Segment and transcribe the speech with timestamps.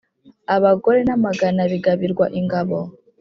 [0.55, 2.77] abagore n’amagana bigabirwa ingabo